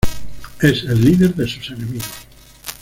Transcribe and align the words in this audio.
Es 0.59 0.81
el 0.85 0.99
líder 1.05 1.35
de 1.35 1.47
sus 1.47 1.69
enemigos. 1.69 2.07